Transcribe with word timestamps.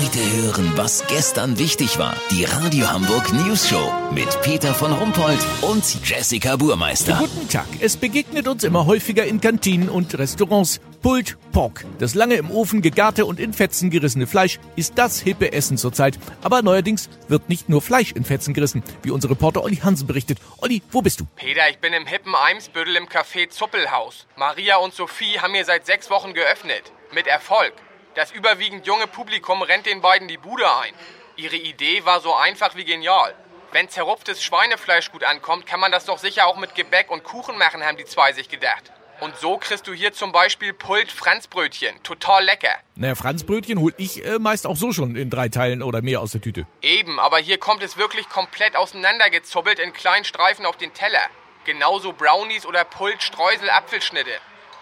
Heute 0.00 0.18
hören, 0.42 0.72
was 0.76 1.06
gestern 1.08 1.58
wichtig 1.58 1.98
war. 1.98 2.16
Die 2.30 2.44
Radio 2.44 2.90
Hamburg 2.90 3.34
News 3.34 3.68
Show 3.68 3.92
mit 4.14 4.40
Peter 4.40 4.72
von 4.72 4.92
Rumpold 4.92 5.38
und 5.60 5.84
Jessica 6.08 6.56
Burmeister. 6.56 7.18
Guten 7.18 7.46
Tag. 7.50 7.66
Es 7.80 7.98
begegnet 7.98 8.48
uns 8.48 8.64
immer 8.64 8.86
häufiger 8.86 9.26
in 9.26 9.42
Kantinen 9.42 9.90
und 9.90 10.18
Restaurants. 10.18 10.80
Pulled 11.02 11.36
Pork. 11.52 11.84
Das 11.98 12.14
lange 12.14 12.36
im 12.36 12.50
Ofen 12.50 12.80
gegarte 12.80 13.26
und 13.26 13.38
in 13.38 13.52
Fetzen 13.52 13.90
gerissene 13.90 14.26
Fleisch 14.26 14.58
ist 14.74 14.96
das 14.96 15.20
hippe 15.20 15.52
Essen 15.52 15.76
zurzeit. 15.76 16.18
Aber 16.40 16.62
neuerdings 16.62 17.10
wird 17.28 17.50
nicht 17.50 17.68
nur 17.68 17.82
Fleisch 17.82 18.12
in 18.12 18.24
Fetzen 18.24 18.54
gerissen, 18.54 18.82
wie 19.02 19.10
unser 19.10 19.28
Reporter 19.28 19.62
Olli 19.62 19.76
Hansen 19.76 20.06
berichtet. 20.06 20.38
Olli, 20.62 20.80
wo 20.92 21.02
bist 21.02 21.20
du? 21.20 21.26
Peter, 21.36 21.68
ich 21.68 21.78
bin 21.78 21.92
im 21.92 22.06
hippen 22.06 22.34
Eimsbüttel 22.34 22.96
im 22.96 23.06
Café 23.06 23.50
Zuppelhaus. 23.50 24.26
Maria 24.36 24.78
und 24.78 24.94
Sophie 24.94 25.40
haben 25.40 25.52
mir 25.52 25.66
seit 25.66 25.84
sechs 25.84 26.08
Wochen 26.08 26.32
geöffnet. 26.32 26.90
Mit 27.12 27.26
Erfolg. 27.26 27.74
Das 28.14 28.32
überwiegend 28.32 28.86
junge 28.86 29.06
Publikum 29.06 29.62
rennt 29.62 29.86
den 29.86 30.00
beiden 30.00 30.26
die 30.26 30.36
Bude 30.36 30.68
ein. 30.68 30.94
Ihre 31.36 31.56
Idee 31.56 32.04
war 32.04 32.20
so 32.20 32.34
einfach 32.34 32.74
wie 32.74 32.84
genial. 32.84 33.34
Wenn 33.72 33.88
zerrupftes 33.88 34.42
Schweinefleisch 34.42 35.12
gut 35.12 35.22
ankommt, 35.22 35.64
kann 35.64 35.78
man 35.78 35.92
das 35.92 36.06
doch 36.06 36.18
sicher 36.18 36.46
auch 36.46 36.56
mit 36.56 36.74
Gebäck 36.74 37.10
und 37.10 37.22
Kuchen 37.22 37.56
machen, 37.56 37.84
haben 37.84 37.96
die 37.96 38.04
zwei 38.04 38.32
sich 38.32 38.48
gedacht. 38.48 38.90
Und 39.20 39.36
so 39.36 39.58
kriegst 39.58 39.86
du 39.86 39.92
hier 39.92 40.12
zum 40.12 40.32
Beispiel 40.32 40.72
Pult 40.72 41.12
Franzbrötchen. 41.12 42.02
Total 42.02 42.42
lecker. 42.42 42.74
Naja, 42.96 43.14
Franzbrötchen 43.14 43.78
hol 43.78 43.94
ich 43.96 44.24
äh, 44.24 44.38
meist 44.38 44.66
auch 44.66 44.76
so 44.76 44.92
schon 44.92 45.14
in 45.14 45.30
drei 45.30 45.48
Teilen 45.48 45.82
oder 45.82 46.02
mehr 46.02 46.20
aus 46.20 46.32
der 46.32 46.40
Tüte. 46.40 46.66
Eben, 46.80 47.20
aber 47.20 47.38
hier 47.38 47.58
kommt 47.58 47.82
es 47.82 47.96
wirklich 47.96 48.28
komplett 48.28 48.76
auseinandergezubbelt 48.76 49.78
in 49.78 49.92
kleinen 49.92 50.24
Streifen 50.24 50.66
auf 50.66 50.78
den 50.78 50.94
Teller. 50.94 51.22
Genauso 51.64 52.12
Brownies 52.12 52.64
oder 52.64 52.84
Pult 52.84 53.22
Streusel 53.22 53.68
Apfelschnitte. 53.70 54.32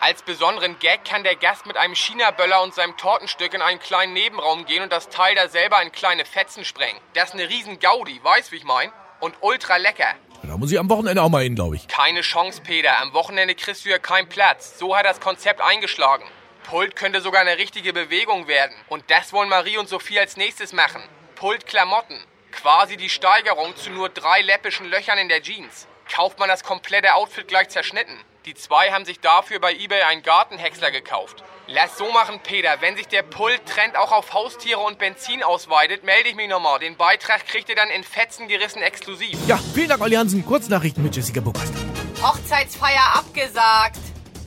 Als 0.00 0.22
besonderen 0.22 0.78
Gag 0.78 1.04
kann 1.04 1.24
der 1.24 1.34
Gast 1.34 1.66
mit 1.66 1.76
einem 1.76 1.96
China-Böller 1.96 2.62
und 2.62 2.72
seinem 2.72 2.96
Tortenstück 2.96 3.52
in 3.52 3.62
einen 3.62 3.80
kleinen 3.80 4.12
Nebenraum 4.12 4.64
gehen 4.64 4.84
und 4.84 4.92
das 4.92 5.08
Teil 5.08 5.34
da 5.34 5.48
selber 5.48 5.82
in 5.82 5.90
kleine 5.90 6.24
Fetzen 6.24 6.64
sprengen. 6.64 7.00
Das 7.14 7.30
ist 7.30 7.34
eine 7.34 7.48
riesen 7.48 7.80
Gaudi, 7.80 8.20
weißt 8.22 8.52
wie 8.52 8.56
ich 8.56 8.64
mein? 8.64 8.92
Und 9.18 9.34
ultra 9.40 9.76
lecker. 9.76 10.14
Da 10.44 10.56
muss 10.56 10.70
ich 10.70 10.78
am 10.78 10.88
Wochenende 10.88 11.20
auch 11.20 11.28
mal 11.28 11.42
hin, 11.42 11.56
glaube 11.56 11.74
ich. 11.74 11.88
Keine 11.88 12.20
Chance, 12.20 12.62
Peter. 12.62 13.00
Am 13.00 13.12
Wochenende 13.12 13.56
kriegst 13.56 13.84
du 13.84 13.88
ja 13.88 13.98
keinen 13.98 14.28
Platz. 14.28 14.78
So 14.78 14.96
hat 14.96 15.04
das 15.04 15.20
Konzept 15.20 15.60
eingeschlagen. 15.60 16.24
Pult 16.62 16.94
könnte 16.94 17.20
sogar 17.20 17.40
eine 17.40 17.58
richtige 17.58 17.92
Bewegung 17.92 18.46
werden. 18.46 18.76
Und 18.88 19.10
das 19.10 19.32
wollen 19.32 19.48
Marie 19.48 19.78
und 19.78 19.88
Sophie 19.88 20.20
als 20.20 20.36
nächstes 20.36 20.72
machen. 20.72 21.02
Pult 21.34 21.66
Klamotten. 21.66 22.18
Quasi 22.52 22.96
die 22.96 23.10
Steigerung 23.10 23.74
zu 23.74 23.90
nur 23.90 24.10
drei 24.10 24.42
läppischen 24.42 24.88
Löchern 24.88 25.18
in 25.18 25.28
der 25.28 25.42
Jeans. 25.42 25.88
Kauft 26.08 26.38
man 26.38 26.48
das 26.48 26.62
komplette 26.62 27.14
Outfit 27.14 27.48
gleich 27.48 27.68
zerschnitten. 27.68 28.16
Die 28.48 28.54
zwei 28.54 28.92
haben 28.92 29.04
sich 29.04 29.20
dafür 29.20 29.60
bei 29.60 29.74
eBay 29.74 30.00
einen 30.04 30.22
Gartenhäcksler 30.22 30.90
gekauft. 30.90 31.44
Lass 31.66 31.98
so 31.98 32.10
machen, 32.12 32.40
Peter. 32.42 32.80
Wenn 32.80 32.96
sich 32.96 33.06
der 33.06 33.20
Pult-Trend 33.22 33.94
auch 33.94 34.10
auf 34.10 34.32
Haustiere 34.32 34.80
und 34.80 34.98
Benzin 34.98 35.42
ausweitet, 35.42 36.02
melde 36.02 36.30
ich 36.30 36.34
mich 36.34 36.48
nochmal. 36.48 36.78
Den 36.78 36.96
Beitrag 36.96 37.46
kriegt 37.46 37.68
ihr 37.68 37.76
dann 37.76 37.90
in 37.90 38.02
Fetzen 38.04 38.48
gerissen 38.48 38.80
exklusiv. 38.80 39.36
Ja, 39.46 39.58
vielen 39.74 39.90
Dank, 39.90 40.00
Olli 40.00 40.14
Hansen. 40.14 40.46
Kurznachrichten 40.46 41.02
mit 41.02 41.14
Jessica 41.14 41.42
Burmeister. 41.42 41.78
Hochzeitsfeier 42.22 43.16
abgesagt. 43.16 43.98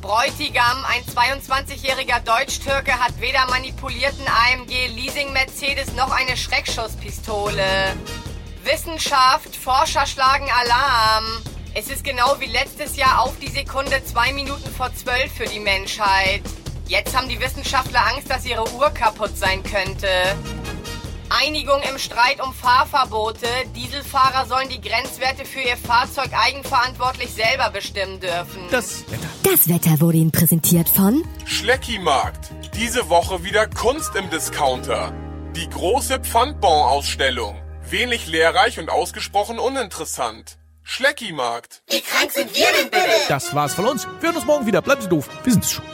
Bräutigam, 0.01 0.83
ein 0.85 1.03
22-jähriger 1.03 2.21
Deutsch-Türke, 2.21 2.97
hat 2.97 3.21
weder 3.21 3.45
manipulierten 3.51 4.25
AMG 4.25 4.87
Leasing 4.95 5.31
Mercedes 5.31 5.93
noch 5.93 6.09
eine 6.09 6.35
Schreckschusspistole. 6.35 7.95
Wissenschaft, 8.63 9.55
Forscher 9.55 10.07
schlagen 10.07 10.49
Alarm. 10.49 11.43
Es 11.73 11.89
ist 11.89 12.03
genau 12.03 12.35
wie 12.39 12.47
letztes 12.47 12.97
Jahr 12.97 13.21
auf 13.21 13.39
die 13.39 13.47
Sekunde 13.47 14.03
zwei 14.03 14.33
Minuten 14.33 14.69
vor 14.69 14.93
zwölf 14.93 15.31
für 15.31 15.45
die 15.45 15.61
Menschheit. 15.61 16.41
Jetzt 16.85 17.15
haben 17.15 17.29
die 17.29 17.39
Wissenschaftler 17.39 18.05
Angst, 18.07 18.29
dass 18.29 18.45
ihre 18.45 18.69
Uhr 18.73 18.89
kaputt 18.89 19.37
sein 19.37 19.63
könnte. 19.63 20.07
Einigung 21.29 21.81
im 21.89 21.97
Streit 21.97 22.43
um 22.43 22.53
Fahrverbote. 22.53 23.47
Dieselfahrer 23.73 24.47
sollen 24.47 24.67
die 24.67 24.81
Grenzwerte 24.81 25.45
für 25.45 25.61
ihr 25.61 25.77
Fahrzeug 25.77 26.31
eigenverantwortlich 26.33 27.29
selber 27.29 27.69
bestimmen 27.69 28.19
dürfen. 28.19 28.63
Das 28.69 29.09
Wetter. 29.09 29.29
Das 29.43 29.69
Wetter 29.69 30.01
wurde 30.01 30.17
Ihnen 30.17 30.33
präsentiert 30.33 30.89
von 30.89 31.23
Schleckimarkt. 31.45 32.51
Diese 32.75 33.07
Woche 33.07 33.45
wieder 33.45 33.67
Kunst 33.67 34.13
im 34.17 34.29
Discounter. 34.29 35.13
Die 35.55 35.69
große 35.69 36.19
Pfandbon-Ausstellung. 36.19 37.55
Wenig 37.89 38.27
lehrreich 38.27 38.77
und 38.77 38.89
ausgesprochen 38.89 39.57
uninteressant. 39.57 40.57
Schleckimarkt. 40.83 41.83
Das 43.29 43.55
war's 43.55 43.73
von 43.73 43.85
uns. 43.87 44.07
Wir 44.19 44.29
hören 44.29 44.35
uns 44.35 44.45
morgen 44.45 44.65
wieder. 44.65 44.81
Bleiben 44.81 45.01
Sie 45.01 45.09
doof. 45.09 45.29
Wir 45.43 45.53
sind's 45.53 45.71
schon. 45.71 45.85